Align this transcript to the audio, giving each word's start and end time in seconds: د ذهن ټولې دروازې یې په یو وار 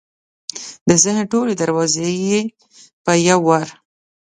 د 0.87 0.89
ذهن 1.03 1.19
ټولې 1.31 1.53
دروازې 1.61 2.07
یې 2.27 2.39
په 3.03 3.11
یو 3.27 3.39
وار 3.47 3.67